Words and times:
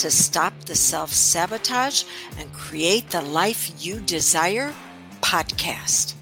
to 0.00 0.10
Stop 0.10 0.64
the 0.64 0.74
Self 0.74 1.12
Sabotage 1.12 2.04
and 2.38 2.50
Create 2.54 3.10
the 3.10 3.20
Life 3.20 3.70
You 3.84 4.00
Desire 4.00 4.72
podcast. 5.20 6.14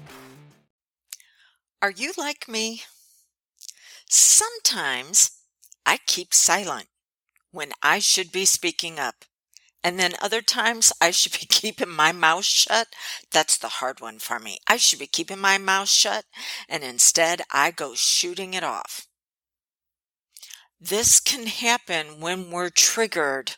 Are 1.81 1.89
you 1.89 2.11
like 2.17 2.49
me? 2.49 2.81
Sometimes 4.09 5.31
I 5.85 5.97
keep 6.05 6.33
silent 6.33 6.87
when 7.51 7.71
I 7.81 7.99
should 7.99 8.33
be 8.33 8.43
speaking 8.43 8.99
up. 8.99 9.23
And 9.81 9.97
then 9.97 10.11
other 10.21 10.41
times 10.41 10.91
I 10.99 11.11
should 11.11 11.31
be 11.31 11.45
keeping 11.49 11.87
my 11.87 12.11
mouth 12.11 12.43
shut. 12.43 12.89
That's 13.31 13.57
the 13.57 13.69
hard 13.69 14.01
one 14.01 14.19
for 14.19 14.39
me. 14.39 14.57
I 14.67 14.75
should 14.75 14.99
be 14.99 15.07
keeping 15.07 15.39
my 15.39 15.57
mouth 15.57 15.87
shut 15.87 16.25
and 16.67 16.83
instead 16.83 17.43
I 17.53 17.71
go 17.71 17.95
shooting 17.95 18.55
it 18.55 18.63
off. 18.65 19.07
This 20.81 21.21
can 21.21 21.45
happen 21.45 22.19
when 22.19 22.51
we're 22.51 22.69
triggered 22.69 23.55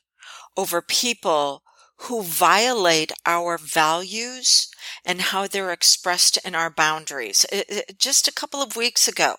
over 0.58 0.82
people 0.82 1.64
who 1.98 2.24
violate 2.24 3.12
our 3.26 3.58
values 3.58 4.68
and 5.06 5.22
how 5.22 5.48
they're 5.48 5.72
expressed 5.72 6.38
in 6.46 6.56
our 6.56 6.70
boundaries. 6.70 7.46
It, 7.52 7.66
it, 7.70 8.00
just 8.00 8.28
a 8.28 8.34
couple 8.34 8.62
of 8.62 8.76
weeks 8.76 9.08
ago, 9.08 9.36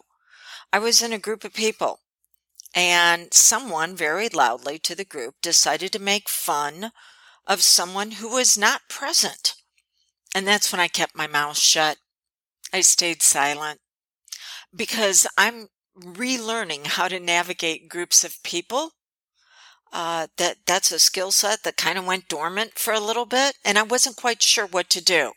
I 0.73 0.79
was 0.79 1.03
in 1.03 1.13
a 1.13 1.19
group 1.19 1.45
of 1.45 1.53
people 1.53 2.01
and 2.75 3.35
someone 3.35 3.95
very 3.95 4.29
loudly 4.29 4.79
to 4.79 4.95
the 4.95 5.05
group 5.05 5.35
decided 5.43 5.93
to 5.93 5.99
make 5.99 6.29
fun 6.29 6.93
of 7.47 7.63
someone 7.63 8.13
who 8.13 8.31
was 8.33 8.57
not 8.57 8.89
present. 8.89 9.55
And 10.35 10.47
that's 10.47 10.73
when 10.73 10.81
I 10.81 10.89
kept 10.89 11.17
my 11.17 11.27
mouth 11.27 11.59
shut. 11.59 11.99
I 12.73 12.81
stayed 12.81 13.23
silent 13.23 13.81
because 14.75 15.27
I'm 15.37 15.69
relearning 15.99 16.87
how 16.87 17.09
to 17.09 17.21
navigate 17.21 17.89
groups 17.89 18.25
of 18.25 18.43
people. 18.43 18.93
Uh, 19.93 20.27
that 20.39 20.57
that's 20.67 20.91
a 20.91 20.99
skill 20.99 21.31
set 21.31 21.63
that 21.65 21.77
kind 21.77 21.99
of 21.99 22.07
went 22.07 22.29
dormant 22.29 22.79
for 22.79 22.95
a 22.95 23.01
little 23.01 23.27
bit, 23.27 23.57
and 23.65 23.79
I 23.79 23.83
wasn't 23.83 24.17
quite 24.17 24.43
sure 24.43 24.67
what 24.67 24.89
to 24.91 25.05
do. 25.05 25.33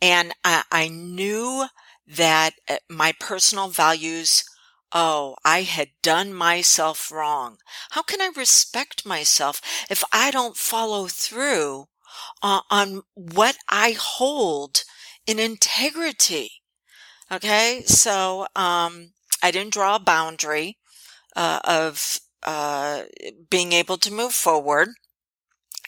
And 0.00 0.32
I, 0.44 0.62
I 0.70 0.88
knew 0.88 1.66
that 2.06 2.54
uh, 2.68 2.76
my 2.88 3.12
personal 3.18 3.68
values 3.68 4.44
Oh, 4.92 5.36
I 5.44 5.62
had 5.62 5.88
done 6.00 6.32
myself 6.32 7.10
wrong. 7.10 7.58
How 7.90 8.02
can 8.02 8.20
I 8.20 8.30
respect 8.36 9.04
myself 9.04 9.60
if 9.90 10.04
I 10.12 10.30
don't 10.30 10.56
follow 10.56 11.08
through 11.08 11.88
uh, 12.42 12.60
on 12.70 13.02
what 13.14 13.56
I 13.68 13.96
hold 13.98 14.84
in 15.26 15.38
integrity? 15.38 16.62
Okay, 17.30 17.82
so 17.86 18.46
um, 18.54 19.12
I 19.42 19.50
didn't 19.50 19.72
draw 19.72 19.96
a 19.96 20.00
boundary 20.00 20.78
uh, 21.34 21.60
of 21.64 22.20
uh, 22.46 23.02
being 23.50 23.72
able 23.72 23.98
to 23.98 24.12
move 24.12 24.32
forward. 24.32 24.90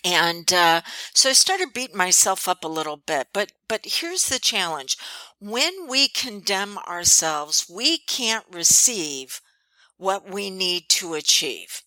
And 0.05 0.53
uh, 0.53 0.83
so 1.15 1.31
I 1.31 1.33
started 1.33 1.73
beating 1.73 1.97
myself 1.97 2.49
up 2.49 2.65
a 2.65 2.69
little 2.69 2.97
bit. 2.97 3.29
But 3.33 3.53
but 3.69 3.81
here's 3.85 4.27
the 4.27 4.39
challenge: 4.39 4.97
when 5.41 5.89
we 5.89 6.09
condemn 6.09 6.79
ourselves, 6.79 7.67
we 7.69 7.99
can't 7.99 8.45
receive 8.51 9.41
what 9.97 10.31
we 10.31 10.51
need 10.51 10.89
to 10.89 11.15
achieve. 11.15 11.83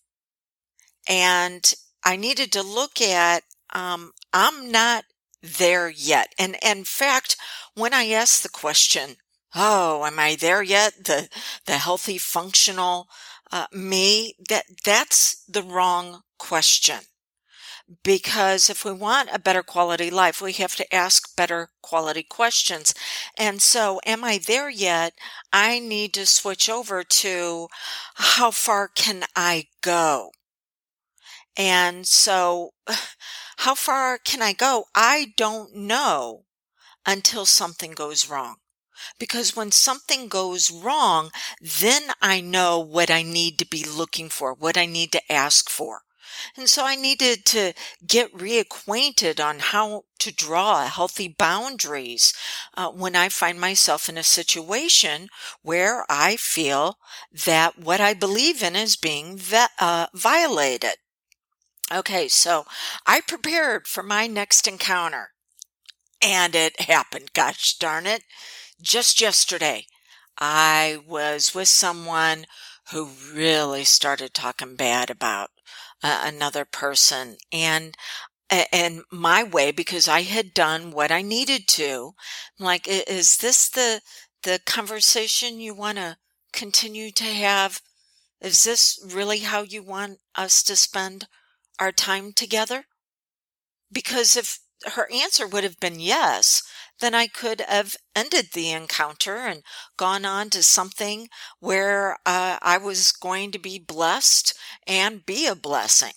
And 1.08 1.72
I 2.04 2.16
needed 2.16 2.52
to 2.52 2.62
look 2.62 3.00
at 3.00 3.44
um, 3.72 4.12
I'm 4.32 4.70
not 4.70 5.04
there 5.42 5.88
yet. 5.88 6.34
And, 6.38 6.56
and 6.62 6.80
in 6.80 6.84
fact, 6.84 7.36
when 7.74 7.92
I 7.94 8.08
asked 8.10 8.42
the 8.42 8.48
question, 8.48 9.16
"Oh, 9.54 10.04
am 10.04 10.18
I 10.18 10.36
there 10.36 10.62
yet?" 10.62 11.04
the 11.04 11.28
the 11.66 11.78
healthy, 11.78 12.18
functional 12.18 13.08
uh, 13.52 13.66
me 13.72 14.34
that 14.48 14.64
that's 14.84 15.44
the 15.46 15.62
wrong 15.62 16.22
question 16.38 17.00
because 18.02 18.70
if 18.70 18.84
we 18.84 18.92
want 18.92 19.28
a 19.32 19.38
better 19.38 19.62
quality 19.62 20.10
life, 20.10 20.40
we 20.40 20.52
have 20.54 20.74
to 20.76 20.94
ask 20.94 21.34
better 21.36 21.70
quality 21.82 22.22
questions. 22.22 22.94
And 23.36 23.60
so, 23.60 24.00
am 24.06 24.24
I 24.24 24.38
there 24.38 24.70
yet? 24.70 25.14
I 25.52 25.78
need 25.78 26.14
to 26.14 26.26
switch 26.26 26.68
over 26.68 27.02
to 27.04 27.68
how 28.14 28.50
far 28.50 28.88
can 28.88 29.24
I 29.36 29.68
go? 29.80 30.30
And 31.56 32.06
so, 32.06 32.72
how 33.58 33.74
far 33.74 34.18
can 34.18 34.42
I 34.42 34.52
go? 34.52 34.84
I 34.94 35.32
don't 35.36 35.74
know 35.74 36.44
until 37.06 37.46
something 37.46 37.92
goes 37.92 38.28
wrong. 38.28 38.56
Because 39.18 39.56
when 39.56 39.70
something 39.72 40.28
goes 40.28 40.70
wrong, 40.70 41.30
then 41.60 42.12
I 42.20 42.40
know 42.40 42.78
what 42.80 43.10
I 43.10 43.22
need 43.22 43.58
to 43.58 43.66
be 43.66 43.84
looking 43.84 44.28
for, 44.28 44.52
what 44.54 44.76
I 44.76 44.86
need 44.86 45.12
to 45.12 45.32
ask 45.32 45.68
for. 45.70 46.02
And 46.56 46.68
so 46.68 46.84
I 46.84 46.96
needed 46.96 47.44
to 47.46 47.74
get 48.06 48.32
reacquainted 48.34 49.44
on 49.44 49.58
how 49.58 50.04
to 50.20 50.32
draw 50.32 50.86
healthy 50.86 51.28
boundaries 51.28 52.32
uh, 52.74 52.90
when 52.90 53.14
I 53.14 53.28
find 53.28 53.60
myself 53.60 54.08
in 54.08 54.16
a 54.16 54.22
situation 54.22 55.28
where 55.62 56.06
I 56.08 56.36
feel 56.36 56.98
that 57.44 57.78
what 57.78 58.00
I 58.00 58.14
believe 58.14 58.62
in 58.62 58.76
is 58.76 58.96
being 58.96 59.36
ve- 59.36 59.66
uh, 59.78 60.06
violated. 60.14 60.96
Okay, 61.92 62.28
so 62.28 62.64
I 63.06 63.20
prepared 63.20 63.86
for 63.86 64.02
my 64.02 64.26
next 64.26 64.66
encounter 64.66 65.32
and 66.22 66.54
it 66.54 66.80
happened. 66.82 67.32
Gosh 67.34 67.76
darn 67.78 68.06
it. 68.06 68.24
Just 68.82 69.18
yesterday, 69.20 69.86
I 70.36 71.00
was 71.06 71.54
with 71.54 71.68
someone 71.68 72.46
who 72.90 73.06
really 73.32 73.84
started 73.84 74.34
talking 74.34 74.76
bad 74.76 75.08
about 75.08 75.50
uh, 76.02 76.20
another 76.24 76.66
person 76.66 77.38
and 77.50 77.96
and 78.50 79.04
my 79.10 79.42
way 79.44 79.72
because 79.72 80.08
I 80.08 80.22
had 80.22 80.54
done 80.54 80.92
what 80.92 81.10
I 81.12 81.22
needed 81.22 81.68
to. 81.68 82.14
I'm 82.58 82.64
like, 82.66 82.86
is 82.88 83.38
this 83.38 83.68
the 83.68 84.02
the 84.42 84.60
conversation 84.66 85.60
you 85.60 85.74
want 85.74 85.98
to 85.98 86.18
continue 86.52 87.10
to 87.12 87.24
have? 87.24 87.82
Is 88.40 88.64
this 88.64 88.98
really 89.04 89.40
how 89.40 89.62
you 89.62 89.82
want 89.82 90.20
us 90.34 90.62
to 90.64 90.76
spend 90.76 91.28
our 91.78 91.92
time 91.92 92.32
together? 92.32 92.86
Because 93.92 94.36
if 94.36 94.58
her 94.86 95.08
answer 95.12 95.46
would 95.46 95.62
have 95.64 95.78
been 95.78 96.00
yes, 96.00 96.62
then 97.02 97.14
I 97.14 97.26
could 97.26 97.60
have 97.60 97.96
ended 98.16 98.52
the 98.52 98.70
encounter 98.70 99.36
and 99.36 99.62
gone 99.98 100.24
on 100.24 100.48
to 100.50 100.62
something 100.62 101.28
where 101.60 102.14
uh, 102.24 102.58
I 102.62 102.78
was 102.78 103.12
going 103.12 103.52
to 103.52 103.58
be 103.58 103.78
blessed 103.78 104.54
and 104.86 105.26
be 105.26 105.46
a 105.46 105.54
blessing. 105.56 106.14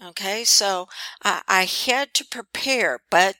Okay, 0.00 0.44
so 0.44 0.86
I 1.24 1.64
had 1.64 2.14
to 2.14 2.24
prepare, 2.24 3.00
but 3.10 3.36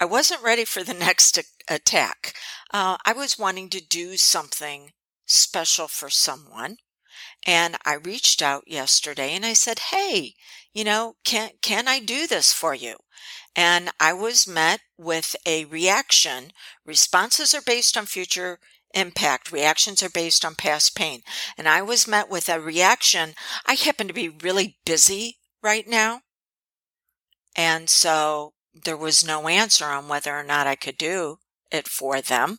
I 0.00 0.04
wasn't 0.04 0.42
ready 0.42 0.64
for 0.64 0.84
the 0.84 0.94
next 1.08 1.38
attack. 1.68 2.34
Uh, 2.72 2.98
I 3.04 3.12
was 3.14 3.38
wanting 3.38 3.70
to 3.70 3.80
do 3.80 4.16
something 4.16 4.92
special 5.26 5.88
for 5.88 6.10
someone. 6.10 6.78
And 7.46 7.76
I 7.84 7.94
reached 7.94 8.42
out 8.42 8.64
yesterday 8.68 9.34
and 9.34 9.44
I 9.46 9.54
said, 9.54 9.78
Hey, 9.78 10.34
you 10.72 10.84
know, 10.84 11.16
can, 11.24 11.52
can 11.62 11.88
I 11.88 12.00
do 12.00 12.26
this 12.26 12.52
for 12.52 12.74
you? 12.74 12.96
And 13.58 13.90
I 13.98 14.12
was 14.12 14.46
met 14.46 14.82
with 14.96 15.34
a 15.44 15.64
reaction. 15.64 16.52
Responses 16.86 17.56
are 17.56 17.60
based 17.60 17.96
on 17.96 18.06
future 18.06 18.60
impact. 18.94 19.50
Reactions 19.50 20.00
are 20.00 20.08
based 20.08 20.44
on 20.44 20.54
past 20.54 20.94
pain. 20.94 21.22
And 21.58 21.68
I 21.68 21.82
was 21.82 22.06
met 22.06 22.30
with 22.30 22.48
a 22.48 22.60
reaction. 22.60 23.30
I 23.66 23.74
happen 23.74 24.06
to 24.06 24.14
be 24.14 24.28
really 24.28 24.76
busy 24.86 25.38
right 25.60 25.88
now. 25.88 26.20
And 27.56 27.90
so 27.90 28.52
there 28.72 28.96
was 28.96 29.26
no 29.26 29.48
answer 29.48 29.86
on 29.86 30.06
whether 30.06 30.32
or 30.32 30.44
not 30.44 30.68
I 30.68 30.76
could 30.76 30.96
do 30.96 31.38
it 31.72 31.88
for 31.88 32.20
them. 32.20 32.58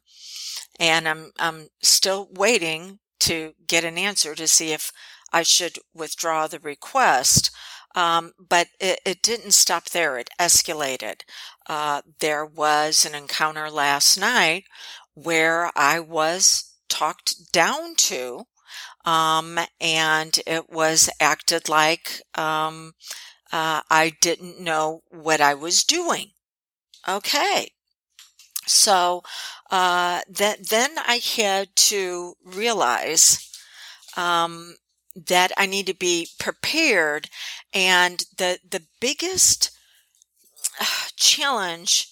And 0.81 1.07
I'm, 1.07 1.31
I'm 1.39 1.69
still 1.81 2.27
waiting 2.29 2.99
to 3.21 3.53
get 3.65 3.85
an 3.85 3.97
answer 3.97 4.35
to 4.35 4.49
see 4.49 4.73
if 4.73 4.91
I 5.31 5.43
should 5.43 5.79
withdraw 5.93 6.47
the 6.47 6.59
request. 6.59 7.51
Um, 7.95 8.33
but 8.39 8.67
it, 8.79 9.01
it, 9.05 9.21
didn't 9.21 9.53
stop 9.53 9.89
there. 9.89 10.17
It 10.17 10.29
escalated. 10.39 11.21
Uh, 11.67 12.01
there 12.19 12.45
was 12.45 13.05
an 13.05 13.15
encounter 13.15 13.69
last 13.69 14.17
night 14.17 14.65
where 15.15 15.71
I 15.75 15.99
was 15.99 16.73
talked 16.87 17.51
down 17.51 17.95
to, 17.95 18.45
um, 19.05 19.59
and 19.81 20.39
it 20.45 20.69
was 20.69 21.09
acted 21.19 21.69
like 21.69 22.21
um, 22.35 22.93
Uh, 23.51 23.81
I 23.89 24.13
didn't 24.21 24.59
know 24.59 25.03
what 25.09 25.41
I 25.41 25.53
was 25.55 25.83
doing. 25.83 26.31
Okay. 27.07 27.71
So 28.67 29.23
uh, 29.71 30.21
that 30.29 30.69
then 30.69 30.91
I 30.99 31.17
had 31.17 31.75
to 31.75 32.35
realize 32.43 33.49
um, 34.17 34.75
that 35.27 35.51
I 35.57 35.65
need 35.65 35.87
to 35.87 35.93
be 35.93 36.27
prepared, 36.39 37.29
and 37.73 38.23
the 38.37 38.59
the 38.69 38.83
biggest 38.99 39.71
uh, 40.79 40.85
challenge 41.15 42.07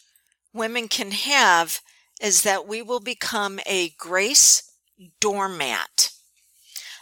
women 0.53 0.87
can 0.87 1.11
have 1.11 1.81
is 2.21 2.41
that 2.41 2.67
we 2.67 2.81
will 2.81 2.99
become 2.99 3.59
a 3.65 3.89
grace 3.97 4.63
doormat. 5.19 6.11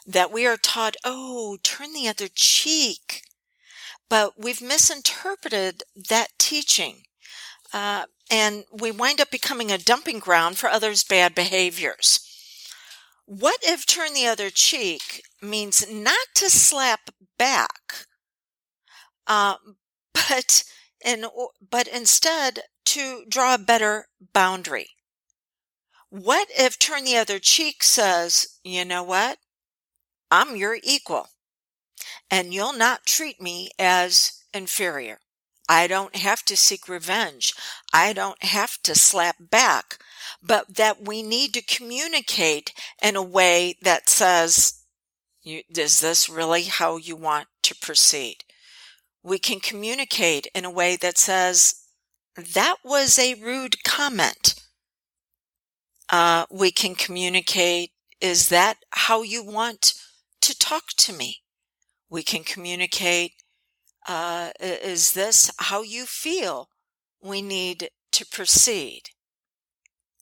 That 0.05 0.31
we 0.31 0.45
are 0.45 0.57
taught, 0.57 0.95
oh, 1.03 1.57
turn 1.63 1.93
the 1.93 2.07
other 2.07 2.27
cheek. 2.27 3.21
But 4.09 4.33
we've 4.37 4.61
misinterpreted 4.61 5.83
that 6.09 6.27
teaching. 6.37 7.03
Uh, 7.73 8.05
and 8.29 8.65
we 8.71 8.91
wind 8.91 9.19
up 9.19 9.31
becoming 9.31 9.71
a 9.71 9.77
dumping 9.77 10.19
ground 10.19 10.57
for 10.57 10.69
others' 10.69 11.03
bad 11.03 11.33
behaviors. 11.33 12.19
What 13.27 13.59
if 13.63 13.85
turn 13.85 14.13
the 14.13 14.25
other 14.27 14.49
cheek 14.49 15.23
means 15.41 15.87
not 15.89 16.27
to 16.35 16.49
slap 16.49 17.09
back, 17.37 18.07
uh, 19.27 19.57
but 20.13 20.63
in, 21.03 21.25
but 21.69 21.87
instead 21.87 22.61
to 22.85 23.25
draw 23.27 23.53
a 23.55 23.59
better 23.59 24.07
boundary? 24.33 24.91
What 26.09 26.47
if 26.57 26.79
turn 26.79 27.03
the 27.03 27.17
other 27.17 27.39
cheek 27.39 27.83
says, 27.83 28.59
you 28.63 28.85
know 28.85 29.03
what? 29.03 29.39
I'm 30.31 30.55
your 30.55 30.79
equal 30.83 31.29
and 32.29 32.53
you'll 32.53 32.73
not 32.73 33.05
treat 33.05 33.41
me 33.41 33.71
as 33.79 34.43
inferior. 34.53 35.19
I 35.67 35.87
don't 35.87 36.15
have 36.15 36.43
to 36.45 36.55
seek 36.55 36.87
revenge. 36.87 37.53
I 37.93 38.13
don't 38.13 38.43
have 38.43 38.81
to 38.83 38.95
slap 38.95 39.35
back, 39.39 39.97
but 40.41 40.75
that 40.75 41.05
we 41.05 41.23
need 41.23 41.53
to 41.55 41.61
communicate 41.61 42.73
in 43.01 43.15
a 43.15 43.23
way 43.23 43.75
that 43.81 44.09
says, 44.09 44.81
is 45.43 46.01
this 46.01 46.29
really 46.29 46.63
how 46.63 46.97
you 46.97 47.15
want 47.15 47.47
to 47.63 47.75
proceed? 47.75 48.43
We 49.23 49.39
can 49.39 49.59
communicate 49.59 50.47
in 50.53 50.65
a 50.65 50.71
way 50.71 50.95
that 50.97 51.17
says, 51.17 51.81
that 52.35 52.77
was 52.83 53.17
a 53.17 53.35
rude 53.35 53.83
comment. 53.83 54.55
Uh, 56.09 56.45
we 56.51 56.71
can 56.71 56.93
communicate, 56.93 57.91
is 58.21 58.49
that 58.49 58.77
how 58.91 59.23
you 59.23 59.43
want 59.43 59.93
to 60.41 60.57
talk 60.57 60.89
to 60.97 61.13
me? 61.13 61.37
We 62.09 62.21
can 62.21 62.43
communicate, 62.43 63.31
uh, 64.07 64.51
is 64.59 65.13
this 65.13 65.51
how 65.57 65.81
you 65.81 66.05
feel 66.05 66.69
we 67.21 67.41
need 67.41 67.89
to 68.11 68.25
proceed? 68.25 69.09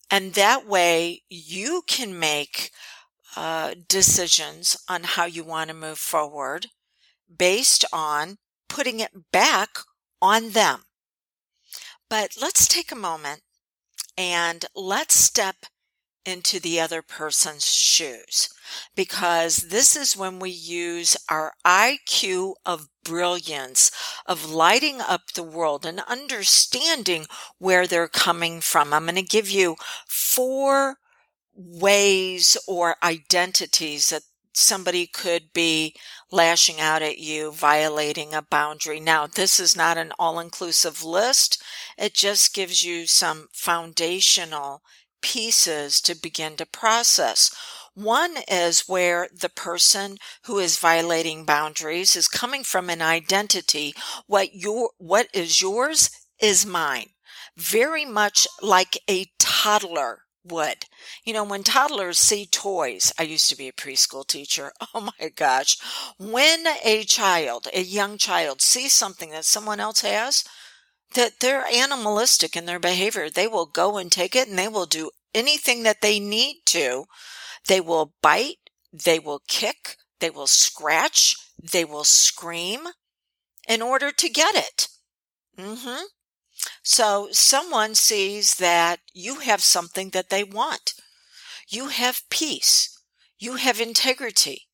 And 0.10 0.34
that 0.34 0.68
way 0.68 1.24
you 1.30 1.84
can 1.88 2.18
make 2.18 2.72
uh, 3.36 3.74
decisions 3.88 4.78
on 4.88 5.04
how 5.04 5.26
you 5.26 5.44
want 5.44 5.70
to 5.70 5.76
move 5.76 5.98
forward 5.98 6.68
based 7.36 7.84
on 7.92 8.38
putting 8.70 9.00
it 9.00 9.32
back 9.32 9.80
on 10.22 10.52
them. 10.52 10.84
But 12.10 12.36
let's 12.40 12.68
take 12.68 12.92
a 12.92 12.96
moment 12.96 13.42
and 14.18 14.66
let's 14.76 15.16
step 15.16 15.66
into 16.26 16.60
the 16.60 16.80
other 16.80 17.02
person's 17.02 17.66
shoes 17.66 18.50
because 18.96 19.58
this 19.58 19.96
is 19.96 20.16
when 20.16 20.40
we 20.40 20.50
use 20.50 21.18
our 21.30 21.54
IQ 21.66 22.54
of 22.66 22.88
brilliance 23.04 23.92
of 24.26 24.50
lighting 24.50 25.02
up 25.02 25.32
the 25.34 25.44
world 25.44 25.86
and 25.86 26.02
understanding 26.02 27.26
where 27.58 27.88
they're 27.88 28.08
coming 28.08 28.62
from. 28.62 28.94
I'm 28.94 29.06
going 29.06 29.16
to 29.16 29.22
give 29.22 29.50
you 29.50 29.76
four 30.08 30.98
ways 31.56 32.58
or 32.68 32.96
identities 33.04 34.10
that 34.10 34.24
somebody 34.54 35.08
could 35.08 35.52
be 35.54 35.96
lashing 36.32 36.80
out 36.80 37.02
at 37.02 37.18
you, 37.18 37.52
violating 37.52 38.34
a 38.34 38.42
boundary. 38.42 39.00
Now, 39.00 39.28
this 39.28 39.60
is 39.60 39.76
not 39.76 39.98
an 39.98 40.14
all 40.20 40.40
inclusive 40.40 41.04
list. 41.04 41.62
It 41.98 42.14
just 42.14 42.54
gives 42.54 42.84
you 42.84 43.08
some 43.08 43.48
foundational 43.52 44.84
pieces 45.22 46.02
to 46.02 46.16
begin 46.16 46.56
to 46.58 46.66
process. 46.66 47.50
One 47.96 48.38
is 48.48 48.88
where 48.88 49.30
the 49.32 49.50
person 49.50 50.18
who 50.46 50.58
is 50.58 50.78
violating 50.78 51.46
boundaries 51.46 52.16
is 52.16 52.28
coming 52.28 52.64
from 52.64 52.90
an 52.90 53.02
identity. 53.02 53.94
What 54.26 54.56
your, 54.56 54.92
what 54.98 55.28
is 55.34 55.62
yours 55.62 56.10
is 56.40 56.66
mine. 56.66 57.10
Very 57.56 58.04
much 58.04 58.48
like 58.62 58.98
a 59.08 59.28
toddler 59.38 60.24
would. 60.44 60.86
You 61.24 61.34
know, 61.34 61.44
when 61.44 61.64
toddlers 61.64 62.18
see 62.18 62.46
toys, 62.48 63.14
I 63.20 63.24
used 63.24 63.50
to 63.50 63.56
be 63.56 63.68
a 63.68 63.74
preschool 63.74 64.26
teacher. 64.26 64.72
Oh 64.96 65.02
my 65.02 65.30
gosh. 65.30 65.78
When 66.20 66.66
a 66.84 67.04
child, 67.04 67.68
a 67.74 67.82
young 67.82 68.18
child 68.18 68.62
sees 68.62 68.94
something 68.94 69.32
that 69.32 69.46
someone 69.46 69.80
else 69.80 70.02
has, 70.02 70.44
that 71.16 71.40
they're 71.40 71.66
animalistic 71.66 72.56
in 72.56 72.66
their 72.66 72.80
behavior. 72.80 73.30
They 73.30 73.48
will 73.48 73.66
go 73.66 73.98
and 73.98 74.12
take 74.12 74.36
it 74.36 74.48
and 74.48 74.58
they 74.58 74.68
will 74.68 74.86
do 74.86 75.10
anything 75.34 75.84
that 75.84 76.02
they 76.02 76.20
need 76.20 76.62
to. 76.68 77.06
They 77.68 77.82
will 77.82 78.14
bite, 78.22 78.70
they 78.92 79.20
will 79.20 79.42
kick, 79.48 79.98
they 80.20 80.30
will 80.30 80.48
scratch, 80.48 81.36
they 81.62 81.86
will 81.86 82.04
scream 82.04 82.88
in 83.68 83.82
order 83.82 84.12
to 84.12 84.30
get 84.30 84.56
it. 84.56 84.88
Mm-hmm. 85.58 86.04
So 86.84 87.30
someone 87.32 87.96
sees 87.96 88.56
that 88.56 89.00
you 89.14 89.40
have 89.40 89.62
something 89.62 90.10
that 90.10 90.30
they 90.30 90.44
want. 90.44 90.94
You 91.68 91.88
have 91.88 92.22
peace. 92.30 92.90
You 93.40 93.56
have 93.56 93.80
integrity 93.80 94.68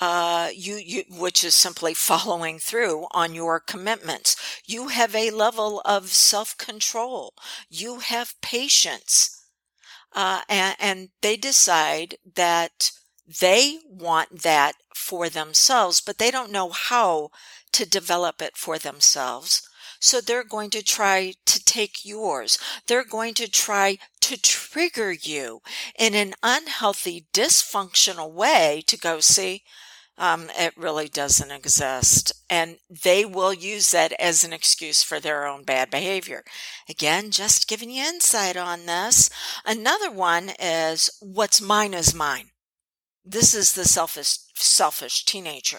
uh, 0.00 0.48
you, 0.54 0.76
you, 0.76 1.04
which 1.10 1.44
is 1.44 1.54
simply 1.54 1.94
following 1.94 2.58
through 2.58 3.06
on 3.10 3.34
your 3.34 3.60
commitments. 3.60 4.34
You 4.66 4.88
have 4.88 5.14
a 5.14 5.30
level 5.30 5.82
of 5.84 6.08
self 6.08 6.56
control. 6.56 7.34
You 7.68 7.98
have 7.98 8.40
patience. 8.40 9.39
Uh, 10.12 10.40
and, 10.48 10.76
and 10.80 11.08
they 11.22 11.36
decide 11.36 12.16
that 12.34 12.90
they 13.40 13.78
want 13.88 14.42
that 14.42 14.72
for 14.94 15.28
themselves, 15.28 16.00
but 16.00 16.18
they 16.18 16.30
don't 16.30 16.52
know 16.52 16.70
how 16.70 17.30
to 17.72 17.88
develop 17.88 18.42
it 18.42 18.56
for 18.56 18.78
themselves. 18.78 19.62
So 20.00 20.20
they're 20.20 20.44
going 20.44 20.70
to 20.70 20.82
try 20.82 21.34
to 21.44 21.64
take 21.64 22.04
yours. 22.04 22.58
They're 22.86 23.04
going 23.04 23.34
to 23.34 23.50
try 23.50 23.98
to 24.22 24.40
trigger 24.40 25.12
you 25.12 25.60
in 25.98 26.14
an 26.14 26.34
unhealthy, 26.42 27.26
dysfunctional 27.32 28.32
way 28.32 28.82
to 28.86 28.96
go 28.96 29.20
see, 29.20 29.62
um, 30.20 30.50
it 30.56 30.76
really 30.76 31.08
doesn't 31.08 31.50
exist. 31.50 32.32
And 32.50 32.76
they 33.04 33.24
will 33.24 33.54
use 33.54 33.90
that 33.90 34.12
as 34.20 34.44
an 34.44 34.52
excuse 34.52 35.02
for 35.02 35.18
their 35.18 35.46
own 35.46 35.64
bad 35.64 35.90
behavior. 35.90 36.44
Again, 36.88 37.30
just 37.30 37.66
giving 37.66 37.90
you 37.90 38.04
insight 38.04 38.56
on 38.56 38.84
this. 38.84 39.30
Another 39.64 40.10
one 40.10 40.50
is 40.60 41.10
what's 41.20 41.62
mine 41.62 41.94
is 41.94 42.14
mine. 42.14 42.50
This 43.24 43.54
is 43.54 43.72
the 43.72 43.86
selfish, 43.86 44.36
selfish 44.54 45.24
teenager. 45.24 45.78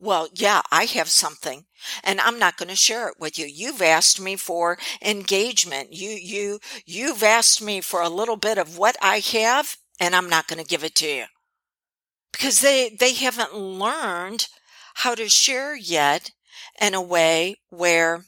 Well, 0.00 0.28
yeah, 0.32 0.62
I 0.72 0.84
have 0.84 1.08
something 1.08 1.66
and 2.02 2.20
I'm 2.20 2.38
not 2.38 2.56
going 2.56 2.68
to 2.68 2.76
share 2.76 3.08
it 3.08 3.16
with 3.18 3.38
you. 3.38 3.46
You've 3.46 3.82
asked 3.82 4.20
me 4.20 4.36
for 4.36 4.78
engagement. 5.02 5.92
You, 5.92 6.10
you, 6.10 6.60
you've 6.86 7.22
asked 7.22 7.62
me 7.62 7.82
for 7.82 8.00
a 8.00 8.08
little 8.08 8.36
bit 8.36 8.56
of 8.56 8.78
what 8.78 8.96
I 9.02 9.18
have 9.18 9.76
and 10.00 10.14
I'm 10.14 10.30
not 10.30 10.48
going 10.48 10.62
to 10.62 10.68
give 10.68 10.84
it 10.84 10.94
to 10.96 11.06
you 11.06 11.24
because 12.36 12.60
they, 12.60 12.90
they 12.90 13.14
haven't 13.14 13.54
learned 13.54 14.46
how 14.96 15.14
to 15.14 15.26
share 15.26 15.74
yet 15.74 16.32
in 16.78 16.92
a 16.92 17.00
way 17.00 17.56
where 17.70 18.24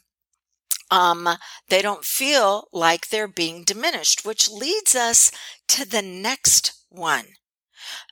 um, 0.89 1.29
they 1.69 1.83
don't 1.83 2.03
feel 2.03 2.67
like 2.73 3.09
they're 3.09 3.27
being 3.27 3.63
diminished, 3.63 4.25
which 4.25 4.49
leads 4.49 4.95
us 4.95 5.31
to 5.67 5.87
the 5.87 6.01
next 6.01 6.73
one. 6.89 7.25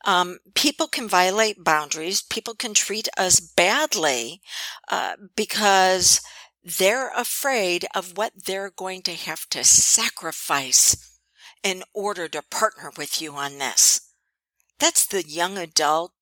Um, 0.06 0.38
people 0.54 0.88
can 0.88 1.08
violate 1.08 1.64
boundaries. 1.64 2.22
People 2.22 2.54
can 2.54 2.76
treat 2.76 3.10
us 3.18 3.40
badly 3.40 4.42
uh, 4.90 5.14
because 5.36 6.22
they're 6.64 7.12
afraid 7.18 7.88
of 7.96 8.18
what 8.18 8.34
they're 8.46 8.72
going 8.72 9.02
to 9.04 9.14
have 9.14 9.48
to 9.50 9.64
sacrifice 9.64 11.18
in 11.64 11.84
order 11.96 12.28
to 12.28 12.44
partner 12.52 12.92
with 12.96 13.20
you 13.20 13.34
on 13.34 13.58
this. 13.58 14.07
That's 14.80 15.06
the 15.06 15.24
young 15.28 15.58
adult 15.58 16.14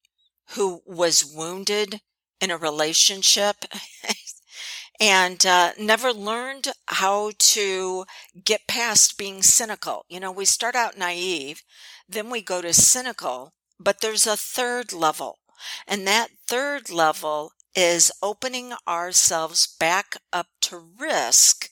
who 0.51 0.81
was 0.85 1.25
wounded 1.25 2.01
in 2.41 2.51
a 2.51 2.57
relationship 2.57 3.65
and 5.00 5.45
uh, 5.45 5.71
never 5.77 6.13
learned 6.13 6.69
how 6.88 7.31
to 7.38 8.05
get 8.43 8.67
past 8.67 9.17
being 9.17 9.41
cynical. 9.43 10.05
You 10.09 10.19
know, 10.19 10.31
we 10.31 10.45
start 10.45 10.75
out 10.75 10.97
naive, 10.97 11.63
then 12.07 12.29
we 12.29 12.41
go 12.41 12.62
to 12.62 12.74
cynical, 12.74 13.53
but 13.79 14.01
there's 14.01 14.27
a 14.27 14.38
third 14.38 14.93
level. 14.93 15.39
And 15.88 16.07
that 16.07 16.31
third 16.47 16.89
level 16.89 17.51
is 17.75 18.12
opening 18.21 18.74
ourselves 18.88 19.67
back 19.67 20.17
up 20.31 20.47
to 20.62 20.77
risk 21.00 21.69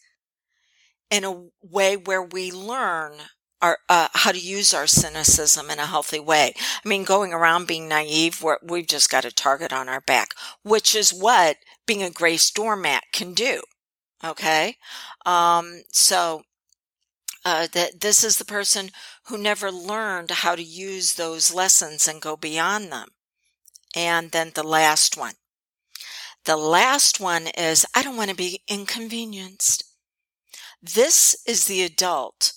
in 1.10 1.24
a 1.24 1.46
way 1.62 1.96
where 1.96 2.24
we 2.24 2.52
learn 2.52 3.14
our, 3.64 3.80
uh, 3.88 4.10
how 4.14 4.34
to 4.34 4.40
use 4.40 4.74
our 4.74 4.86
cynicism 4.86 5.70
in 5.70 5.80
a 5.80 5.86
healthy 5.86 6.20
way. 6.20 6.54
I 6.58 6.88
mean, 6.88 7.06
going 7.06 7.34
around 7.34 7.66
being 7.66 7.88
naive, 7.88 8.44
we 8.62 8.80
have 8.80 8.88
just 8.88 9.10
got 9.10 9.26
a 9.26 9.32
target 9.32 9.72
on 9.72 9.88
our 9.88 10.02
back, 10.02 10.36
which 10.64 10.94
is 10.94 11.14
what 11.14 11.58
being 11.88 12.04
a 12.04 12.12
grace 12.12 12.52
doormat 12.52 13.04
can 13.14 13.34
do. 13.34 13.64
Okay. 14.24 14.76
Um, 15.26 15.84
so, 15.92 16.44
uh, 17.46 17.68
that 17.74 18.02
this 18.02 18.24
is 18.24 18.38
the 18.38 18.46
person 18.46 18.90
who 19.26 19.38
never 19.38 19.72
learned 19.72 20.32
how 20.32 20.56
to 20.56 20.64
use 20.64 21.16
those 21.16 21.54
lessons 21.54 22.08
and 22.08 22.22
go 22.22 22.36
beyond 22.36 22.92
them. 22.92 23.10
And 23.96 24.32
then 24.32 24.52
the 24.54 24.64
last 24.64 25.18
one. 25.18 25.34
The 26.46 26.58
last 26.58 27.22
one 27.22 27.48
is 27.48 27.86
I 27.96 28.04
don't 28.04 28.18
want 28.18 28.30
to 28.30 28.36
be 28.36 28.62
inconvenienced. 28.68 29.84
This 30.82 31.38
is 31.48 31.66
the 31.66 31.84
adult, 31.84 32.54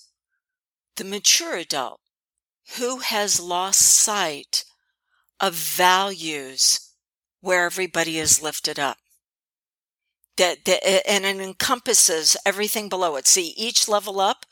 the 0.96 1.04
mature 1.04 1.56
adult, 1.56 2.00
who 2.78 2.98
has 2.98 3.40
lost 3.40 3.80
sight 3.80 4.64
of 5.40 5.54
values 5.54 6.92
where 7.40 7.64
everybody 7.64 8.18
is 8.18 8.42
lifted 8.42 8.78
up. 8.78 8.98
That, 10.36 10.64
that 10.66 11.08
and 11.08 11.24
it 11.24 11.40
encompasses 11.40 12.36
everything 12.44 12.88
below 12.88 13.16
it. 13.16 13.26
See, 13.26 13.54
each 13.56 13.88
level 13.88 14.20
up 14.20 14.44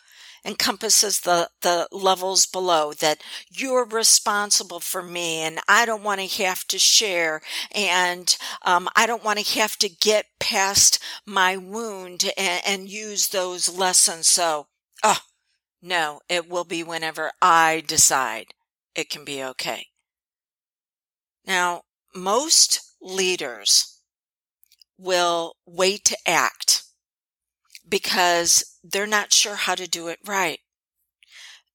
encompasses 0.45 1.21
the, 1.21 1.49
the 1.63 1.89
levels 1.91 2.47
below 2.47 2.93
that 2.93 3.23
you're 3.51 3.87
responsible 3.87 4.81
for 4.81 5.03
me 5.03 5.39
and 5.39 5.59
I 5.69 5.87
don't 5.87 6.03
want 6.03 6.21
to 6.21 6.43
have 6.43 6.67
to 6.69 6.79
share 6.79 7.41
and 7.75 8.37
um, 8.63 8.89
I 8.95 9.07
don't 9.07 9.25
want 9.25 9.39
to 9.39 9.59
have 9.59 9.77
to 9.79 9.89
get 9.89 10.27
past 10.39 10.99
my 11.27 11.57
wound 11.57 12.31
and, 12.37 12.63
and 12.67 12.89
use 12.89 13.29
those 13.29 13.75
lessons. 13.75 14.29
So, 14.29 14.67
oh, 15.03 15.19
no, 15.85 16.21
it 16.31 16.49
will 16.49 16.65
be 16.65 16.83
whenever 16.83 17.31
I 17.43 17.83
decide 17.87 18.55
it 18.95 19.11
can 19.11 19.23
be 19.23 19.45
okay. 19.45 19.89
Now, 21.47 21.83
most 22.15 22.81
leaders 23.03 24.01
will 24.99 25.57
wait 25.67 26.07
to 26.07 26.17
act 26.27 26.85
because 27.87 28.79
they're 28.83 29.07
not 29.07 29.35
sure 29.35 29.57
how 29.57 29.75
to 29.75 29.87
do 29.87 30.09
it 30.09 30.21
right. 30.25 30.61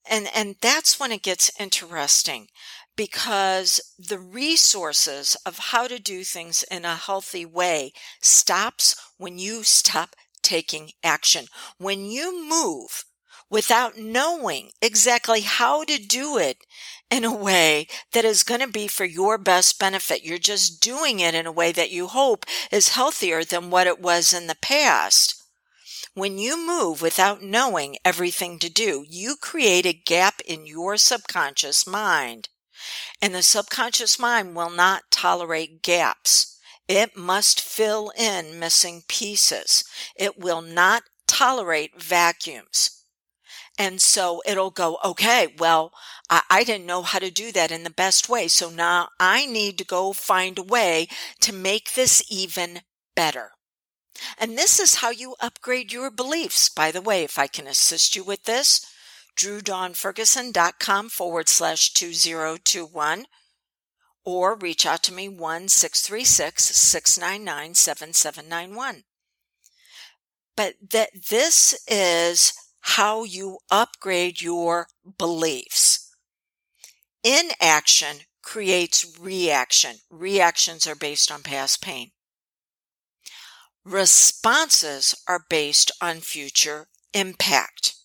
And, 0.10 0.28
and 0.34 0.56
that's 0.60 1.00
when 1.00 1.12
it 1.12 1.22
gets 1.22 1.52
interesting 1.60 2.48
because 2.96 3.80
the 4.00 4.18
resources 4.18 5.38
of 5.46 5.60
how 5.60 5.88
to 5.88 6.00
do 6.00 6.24
things 6.24 6.64
in 6.72 6.84
a 6.84 6.96
healthy 6.96 7.46
way 7.46 7.92
stops 8.24 8.96
when 9.18 9.38
you 9.38 9.62
stop 9.64 10.16
taking 10.42 10.90
action. 11.04 11.46
When 11.78 12.06
you 12.06 12.50
move 12.50 13.04
without 13.50 13.98
knowing 13.98 14.72
exactly 14.82 15.42
how 15.42 15.84
to 15.84 15.98
do 15.98 16.38
it 16.38 16.58
in 17.10 17.24
a 17.24 17.36
way 17.36 17.88
that 18.14 18.26
is 18.26 18.44
going 18.44 18.62
to 18.62 18.68
be 18.68 18.88
for 18.88 19.06
your 19.06 19.38
best 19.38 19.80
benefit. 19.80 20.24
You're 20.24 20.38
just 20.38 20.82
doing 20.82 21.20
it 21.20 21.34
in 21.34 21.46
a 21.46 21.52
way 21.52 21.72
that 21.72 21.92
you 21.92 22.08
hope 22.08 22.46
is 22.72 22.90
healthier 22.90 23.44
than 23.44 23.70
what 23.70 23.88
it 23.88 24.00
was 24.00 24.34
in 24.34 24.48
the 24.48 24.58
past. 24.62 25.36
When 26.14 26.38
you 26.38 26.58
move 26.58 27.02
without 27.02 27.42
knowing 27.42 27.98
everything 28.04 28.60
to 28.60 28.70
do, 28.70 29.06
you 29.08 29.36
create 29.36 29.86
a 29.86 29.94
gap 29.94 30.42
in 30.46 30.66
your 30.66 30.98
subconscious 30.98 31.88
mind. 31.88 32.50
And 33.22 33.36
the 33.36 33.44
subconscious 33.44 34.20
mind 34.20 34.56
will 34.56 34.70
not 34.70 35.04
tolerate 35.12 35.82
gaps. 35.82 36.58
It 36.88 37.16
must 37.16 37.62
fill 37.62 38.12
in 38.18 38.60
missing 38.60 39.04
pieces. 39.08 39.84
It 40.16 40.40
will 40.40 40.62
not 40.62 41.04
tolerate 41.28 42.02
vacuums. 42.02 42.99
And 43.80 44.02
so 44.02 44.44
it'll 44.46 44.72
go, 44.72 44.98
okay, 45.06 45.56
well, 45.58 45.94
I, 46.30 46.42
I, 46.50 46.64
didn't 46.66 46.86
know 46.86 47.02
how 47.02 47.20
to 47.20 47.32
do 47.32 47.54
that 47.54 47.72
in 47.72 47.86
the 47.86 47.90
best 47.90 48.28
way. 48.28 48.50
So 48.50 48.70
now 48.70 49.08
I 49.22 49.46
need 49.46 49.78
to 49.78 49.86
go 49.86 50.12
find 50.12 50.60
a 50.60 50.64
way 50.64 51.08
to 51.40 51.54
make 51.54 51.94
this 51.94 52.22
even 52.30 52.82
better. 53.16 53.52
And 54.38 54.58
this 54.58 54.82
is 54.82 54.96
how 54.96 55.12
you 55.12 55.36
upgrade 55.40 55.94
your 55.94 56.12
beliefs. 56.12 56.68
By 56.68 56.92
the 56.92 57.02
way, 57.02 57.24
if 57.24 57.40
I 57.40 57.48
can 57.48 57.68
assist 57.68 58.18
you 58.18 58.24
with 58.26 58.44
this, 58.44 58.86
drewdawnferguson.com 59.38 61.08
forward 61.08 61.48
slash 61.48 61.94
2021 61.94 63.28
or 64.26 64.56
reach 64.56 64.86
out 64.86 65.04
to 65.04 65.14
me 65.14 65.30
1 65.30 65.70
636 65.70 66.66
699 66.76 67.76
7791. 67.76 69.04
But 70.58 70.74
that 70.92 71.12
this 71.30 71.82
is 71.88 72.52
how 72.82 73.24
you 73.24 73.60
upgrade 73.70 74.42
your 74.42 74.88
beliefs. 75.18 76.16
Inaction 77.24 78.22
creates 78.42 79.18
reaction. 79.20 79.98
Reactions 80.10 80.88
are 80.88 80.96
based 80.96 81.32
on 81.32 81.44
past 81.44 81.82
pain. 81.82 82.12
Responses 83.86 85.16
are 85.28 85.46
based 85.50 85.92
on 86.02 86.20
future 86.20 86.88
impact. 87.14 87.96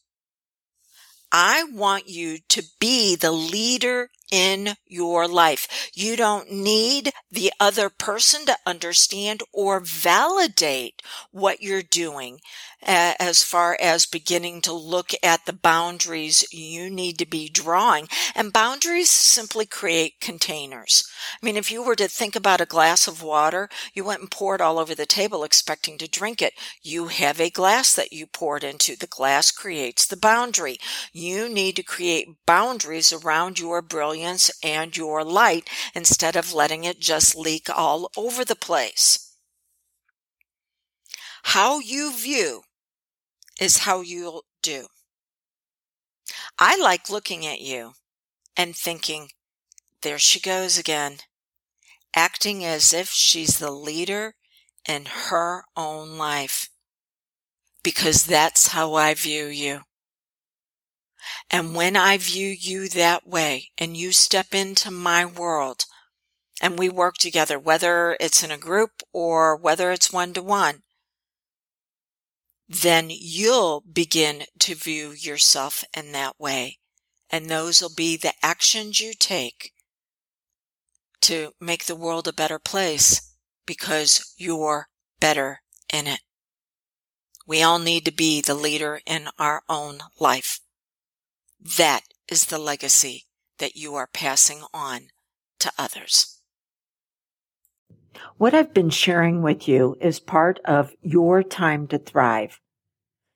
I 1.31 1.65
want 1.65 2.09
you 2.09 2.39
to 2.49 2.63
be 2.81 3.17
the 3.17 3.33
leader 3.33 4.11
in 4.31 4.75
your 4.87 5.29
life. 5.29 5.91
You 5.95 6.17
don't 6.17 6.51
need 6.51 7.13
the 7.31 7.53
other 7.61 7.89
person 7.91 8.47
to 8.47 8.57
understand 8.67 9.43
or 9.53 9.81
validate 9.81 11.03
what 11.31 11.63
you're 11.63 11.83
doing 11.83 12.41
as 12.87 13.43
far 13.43 13.79
as 13.81 14.05
beginning 14.05 14.61
to 14.61 14.73
look 14.73 15.13
at 15.23 15.47
the 15.47 15.53
boundaries 15.53 16.45
you 16.53 16.91
need 16.91 17.19
to 17.19 17.27
be 17.27 17.49
drawing. 17.49 18.09
And 18.35 18.53
boundaries 18.53 19.11
simply 19.11 19.65
create 19.67 20.21
containers. 20.21 21.05
I 21.43 21.47
mean, 21.47 21.57
if 21.57 21.71
you 21.71 21.83
were 21.83 21.97
to 21.97 22.09
think 22.09 22.37
about 22.37 22.61
a 22.61 22.67
glass 22.67 23.09
of 23.09 23.23
water, 23.23 23.69
you 23.95 24.05
went 24.05 24.21
and 24.21 24.31
poured 24.31 24.61
all 24.61 24.79
over 24.79 24.95
the 24.95 25.07
table 25.07 25.45
expecting 25.45 25.97
to 25.99 26.09
drink 26.09 26.43
it. 26.43 26.53
You 26.83 27.07
have 27.07 27.41
a 27.41 27.51
glass 27.51 27.95
that 27.95 28.13
you 28.13 28.27
poured 28.27 28.65
into. 28.65 28.97
The 28.97 29.07
glass 29.07 29.51
creates 29.51 30.07
the 30.07 30.17
boundary. 30.17 30.79
You 31.13 31.49
need 31.49 31.77
to 31.77 31.83
create 31.83 32.29
boundaries 32.47 33.13
around 33.13 33.59
your 33.59 33.81
brilliance 34.15 34.49
and 34.63 34.97
your 34.97 35.25
light 35.25 35.69
instead 35.93 36.37
of 36.37 36.55
letting 36.55 36.85
it 36.85 37.01
just 37.01 37.35
leak 37.35 37.69
all 37.69 38.09
over 38.17 38.45
the 38.45 38.55
place. 38.55 39.35
How 41.43 41.81
you 41.81 42.13
view 42.13 42.63
is 43.61 43.79
how 43.79 44.03
you'll 44.03 44.45
do. 44.63 44.87
I 46.61 46.77
like 46.77 47.11
looking 47.11 47.45
at 47.45 47.61
you 47.61 47.95
and 48.57 48.77
thinking, 48.77 49.31
there 50.03 50.19
she 50.19 50.39
goes 50.39 50.79
again, 50.79 51.17
acting 52.15 52.65
as 52.65 52.93
if 52.93 53.09
she's 53.09 53.59
the 53.59 53.73
leader 53.73 54.35
in 54.89 55.07
her 55.07 55.65
own 55.77 56.17
life. 56.17 56.69
Because 57.83 58.27
that's 58.27 58.69
how 58.69 58.95
I 58.95 59.15
view 59.15 59.47
you. 59.47 59.81
And 61.51 61.75
when 61.75 61.97
I 61.97 62.19
view 62.19 62.49
you 62.49 62.89
that 62.91 63.27
way 63.27 63.71
and 63.79 63.97
you 63.97 64.13
step 64.13 64.55
into 64.55 64.91
my 64.91 65.25
world 65.25 65.85
and 66.61 66.79
we 66.79 66.89
work 66.89 67.17
together, 67.17 67.59
whether 67.59 68.17
it's 68.21 68.43
in 68.43 68.51
a 68.51 68.59
group 68.59 69.03
or 69.13 69.57
whether 69.57 69.91
it's 69.91 70.13
one 70.13 70.33
to 70.35 70.43
one, 70.43 70.83
then 72.69 73.09
you'll 73.11 73.83
begin 73.83 74.45
to 74.61 74.75
view 74.75 75.11
yourself 75.11 75.85
in 75.97 76.13
that 76.13 76.39
way. 76.39 76.79
And 77.31 77.49
those 77.49 77.83
will 77.83 77.95
be 77.95 78.17
the 78.17 78.33
actions 78.43 79.01
you 79.01 79.13
take 79.19 79.73
to 81.23 81.53
make 81.61 81.87
the 81.87 81.97
world 81.97 82.29
a 82.29 82.33
better 82.33 82.59
place 82.59 83.35
because 83.67 84.35
you're 84.37 84.89
better 85.21 85.63
in 85.93 86.07
it. 86.07 86.21
We 87.47 87.63
all 87.63 87.79
need 87.79 88.05
to 88.07 88.13
be 88.13 88.41
the 88.41 88.55
leader 88.55 89.01
in 89.07 89.29
our 89.39 89.63
own 89.69 89.99
life. 90.19 90.61
That 91.65 92.03
is 92.31 92.47
the 92.47 92.59
legacy 92.59 93.25
that 93.59 93.75
you 93.75 93.95
are 93.95 94.09
passing 94.13 94.63
on 94.75 95.09
to 95.61 95.73
others. 95.79 96.41
What 98.37 98.53
I've 98.53 98.75
been 98.75 98.91
sharing 98.91 99.41
with 99.41 99.67
you 99.67 99.97
is 99.99 100.21
part 100.21 100.61
of 100.67 100.93
your 101.01 101.43
time 101.43 101.87
to 101.89 101.99
thrive. 101.99 102.61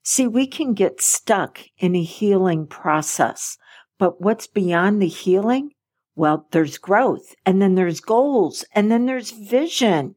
See, 0.02 0.26
we 0.26 0.46
can 0.46 0.74
get 0.74 1.00
stuck 1.00 1.60
in 1.78 1.96
a 1.96 2.02
healing 2.02 2.66
process, 2.66 3.56
but 3.98 4.20
what's 4.20 4.46
beyond 4.46 5.00
the 5.00 5.08
healing? 5.08 5.70
Well, 6.14 6.48
there's 6.50 6.78
growth 6.78 7.34
and 7.46 7.62
then 7.62 7.76
there's 7.76 8.00
goals 8.00 8.64
and 8.74 8.90
then 8.90 9.06
there's 9.06 9.30
vision. 9.30 10.16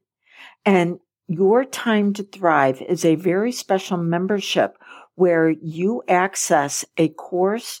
And 0.66 0.98
your 1.28 1.64
time 1.64 2.12
to 2.14 2.22
thrive 2.22 2.82
is 2.82 3.04
a 3.04 3.14
very 3.14 3.52
special 3.52 3.96
membership 3.96 4.76
where 5.14 5.48
you 5.48 6.02
access 6.08 6.84
a 6.98 7.08
course 7.08 7.80